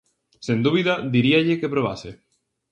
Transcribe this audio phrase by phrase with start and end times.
[0.45, 2.11] Sen dúbida, diríalle que probase.